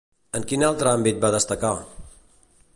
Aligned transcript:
En 0.37 0.45
quin 0.51 0.65
altre 0.69 0.91
àmbit 0.93 1.21
va 1.27 1.31
destacar? 1.37 1.73